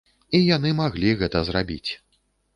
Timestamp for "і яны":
0.37-0.71